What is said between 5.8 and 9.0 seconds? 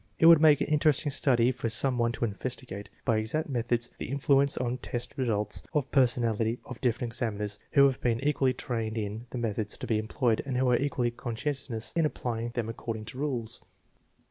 the personality of dif ferent examiners who have been equally trained